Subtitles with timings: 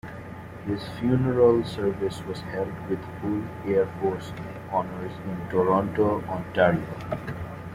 [0.65, 4.33] His funeral service was held with full Air Force
[4.71, 6.87] Honours in Toronto, Ontario.